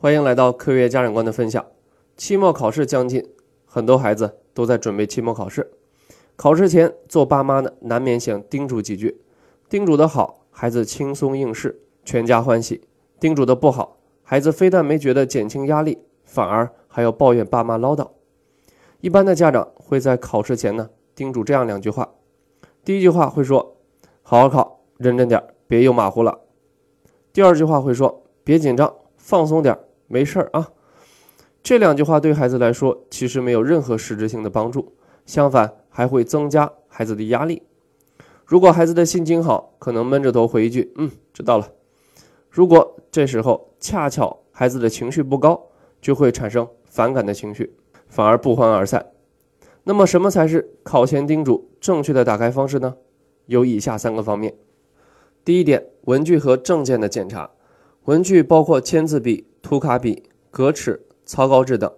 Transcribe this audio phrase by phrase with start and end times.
[0.00, 1.66] 欢迎来到科学家长观的分享。
[2.16, 3.28] 期末考试将近，
[3.64, 5.72] 很多孩子都在准备期末考试。
[6.36, 9.20] 考试前，做爸妈的难免想叮嘱几句，
[9.68, 12.80] 叮嘱的好，孩子轻松应试，全家欢喜；
[13.18, 18.10] 叮嘱的不好，孩子非但没觉得减轻压力，反而还要抱怨爸妈唠叨。
[19.00, 22.14] 一般的家长会在考试前呢叮嘱这样两句话：
[22.84, 23.76] 第一句话会说，
[24.22, 26.38] 好好考，认真点，别又马虎了；
[27.32, 29.76] 第二句话会说，别紧张，放松点。
[30.08, 30.72] 没事儿啊，
[31.62, 34.94] 这两句话对孩子来说其实没有任何实质性的帮助，
[35.26, 37.62] 相反还会增加孩子的压力。
[38.46, 41.66] 如果孩子的心情好，可能闷着头回一句“嗯，知道了”；
[42.48, 45.66] 如果这时候恰巧孩子的情绪不高，
[46.00, 47.76] 就会产生反感的情绪，
[48.08, 49.10] 反而不欢而散。
[49.84, 52.96] 那么，什么才是考前叮嘱正确的打开方式呢？
[53.44, 54.54] 有以下三个方面。
[55.44, 57.50] 第一点，文具和证件的检查。
[58.04, 59.44] 文具包括签字笔。
[59.68, 61.92] 涂卡笔、格尺、草稿纸等，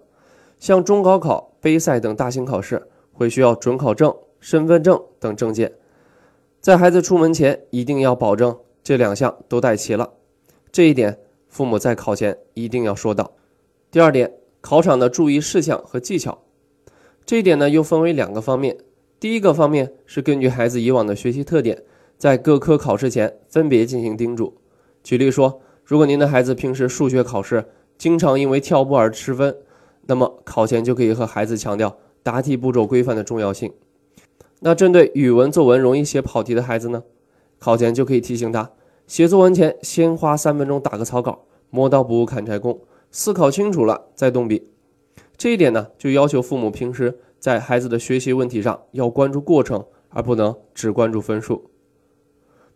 [0.59, 5.71] 像中高考、杯赛等大型考试，会需要准考证、身份证等证件。
[6.59, 10.11] 在孩子出门前，一定要保证这两项都带齐了。
[10.69, 13.31] 这一点，父母在考前一定要说到。
[13.89, 16.39] 第二点，考场的注意事项和技巧。
[17.25, 18.75] 这一点呢，又分为两个方面。
[19.17, 21.81] 第一个方面是根据孩子以往的学习特点，
[22.17, 24.57] 在各科考试前分别进行叮嘱。
[25.01, 25.61] 举例说。
[25.83, 27.65] 如果您的孩子平时数学考试
[27.97, 29.57] 经常因为跳步而失分，
[30.07, 33.73] 那么考前就可以和孩子强调答题步骤规范的重要性。
[34.61, 37.03] 那针对语文作文容易写跑题的孩子呢，
[37.59, 38.71] 考前就可以提醒他，
[39.07, 42.79] 写作文前先花三分钟打个草稿，磨刀不误砍柴工，
[43.09, 44.67] 思考清楚了再动笔。
[45.35, 51.71] 这一点呢，就要求父母平时在孩子的学习问题上要关注过程，而不能只关注分数。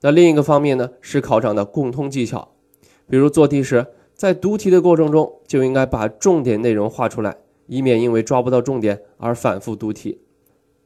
[0.02, 2.55] 那另一个方面呢，是考场的共通技巧。
[3.08, 10.20] 比如做题时，在读题的过程中就应该把重点内容画出来，以免因为抓不到重点而反复读题。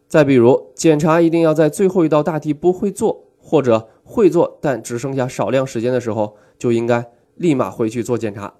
[0.08, 8.56] 再比如检查，一定要在最后一道大题不会做或者会做但只剩下少量时间的时候，就应该立马回去做检查。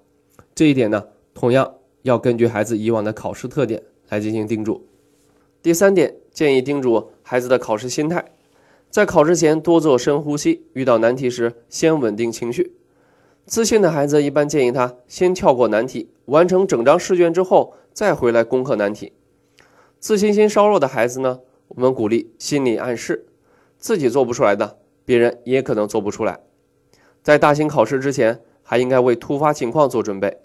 [0.54, 1.04] 这一点呢，
[1.34, 4.86] 同样要根据孩子以往的考试特点来进行叮嘱。
[5.60, 8.24] 第三点，建议叮嘱孩子的考试心态，
[8.88, 12.76] 在考试前多做深呼吸，遇到难题时先稳定情绪。
[13.50, 19.12] 自信的孩子一般建议他先跳过难题，完成整张试卷之后再回来攻克难题。
[19.98, 23.26] 自信心稍弱的孩子呢，我们鼓励心理暗示，
[23.76, 26.38] 自己做不出来的，别人也可能做不出来。
[27.24, 30.38] 在大型考试之前，还应该为突发情况做准备，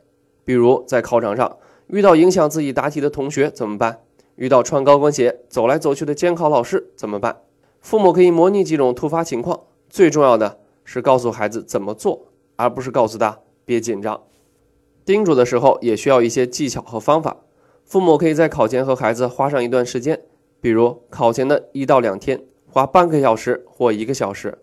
[0.43, 3.99] 比如在考场上遇到影响自己答题的同学怎么办？
[4.37, 7.37] 遇到穿高跟鞋走来走去的监考老师怎么办？
[7.81, 9.59] 父母可以模拟几种突发情况，
[9.91, 12.29] 最重要的是告诉孩子怎么做。
[12.55, 14.23] 而不是告诉他别紧张，
[15.05, 17.38] 叮嘱的时候也需要一些技巧和方法。
[17.83, 20.21] 父母可以在考前和孩子花上一段时间，
[20.59, 24.57] 比如考前的一到两天，花半个小时或一个小时，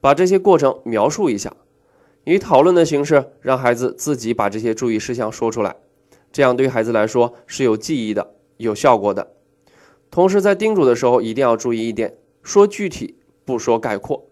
[0.00, 1.56] 把这些过程描述一下，
[2.24, 5.76] 以讨论的形式让孩子自己把这些注意事项说出来，
[6.30, 9.32] 这样对孩子来说是有记忆的、有效果的。
[10.10, 14.26] 同时，在叮嘱的时候一定要注意一点，说具体不说概括。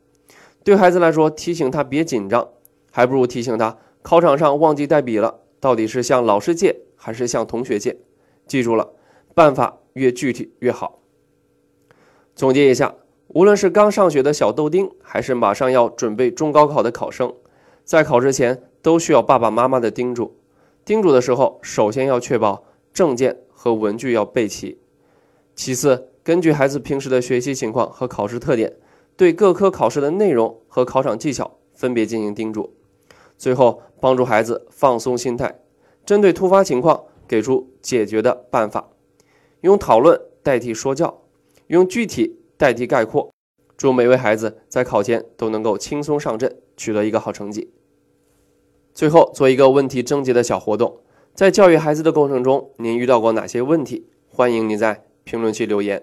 [0.62, 2.48] 对孩子来说，提醒他别紧张。
[2.96, 7.98] 还不如提醒他，考场上忘记带笔了，到底是向老师借还是向同学借？
[8.46, 8.94] 记住了，
[9.34, 10.98] 办法越具体越好。
[12.34, 12.94] 总结一下，
[13.26, 17.34] 无论是刚上学的小豆丁，还是马上要准备中高考的考生，
[17.84, 20.34] 在考试前都需要爸爸妈妈的叮嘱。
[20.82, 22.64] 叮嘱的时候，首先要确保
[22.94, 24.78] 证件和文具要备齐，
[25.54, 28.72] 其次根据孩子平时的学习情况和考试特点，
[29.18, 32.72] 对各科考试的内容和考场技巧分别进行叮嘱。
[33.36, 35.60] 最后，帮助孩子放松心态，
[36.04, 38.90] 针对突发情况给出解决的办法，
[39.60, 41.22] 用讨论代替说教，
[41.66, 43.30] 用具体代替概括。
[43.76, 47.70] 祝每位孩子在考前都能够轻松上阵，取得一个好成绩。
[48.94, 51.00] 最后，做一个问题征集的小活动，
[51.34, 54.06] 在教育孩子的过程中，您遇到过哪些问题？
[54.28, 56.02] 欢迎你在评论区留言。